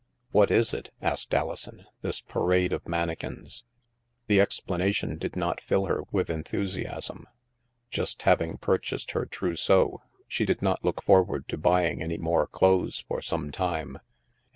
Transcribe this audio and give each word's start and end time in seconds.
'* 0.15 0.31
"What 0.31 0.49
is 0.49 0.73
it?" 0.73 0.89
asked 0.99 1.31
Alison, 1.31 1.85
"this 2.01 2.21
parade 2.21 2.73
of 2.73 2.87
mannequins?" 2.87 3.63
The 4.25 4.41
explanation 4.41 5.19
did 5.19 5.35
not 5.35 5.61
fill 5.61 5.85
her 5.85 6.01
with 6.11 6.31
enthusiasm. 6.31 7.27
Just 7.91 8.23
having 8.23 8.57
purchased 8.57 9.11
her 9.11 9.27
trousseau,• 9.27 10.01
she 10.27 10.43
did 10.43 10.63
not 10.63 10.83
look 10.83 11.03
forward 11.03 11.47
to 11.49 11.55
buying 11.59 12.01
any 12.01 12.17
more 12.17 12.47
clothes 12.47 13.05
for 13.07 13.21
some 13.21 13.51
time. 13.51 13.99